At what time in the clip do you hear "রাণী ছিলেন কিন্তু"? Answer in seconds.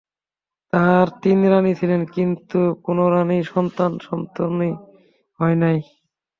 1.51-2.59